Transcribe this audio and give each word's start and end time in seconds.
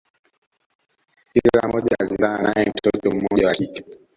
Kila 1.33 1.67
mmoja 1.67 1.95
alizaa 1.99 2.37
nae 2.41 2.69
mtoto 2.75 3.11
mmoja 3.15 3.47
wa 3.47 3.53
kike 3.53 3.85